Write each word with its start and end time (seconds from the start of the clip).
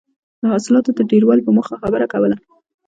د 0.41 0.43
حاصلاتو 0.53 0.91
د 0.97 0.99
ډېروالي 1.11 1.41
په 1.45 1.51
موخه 1.57 1.75
خبره 1.83 2.05
کوله. 2.13 2.35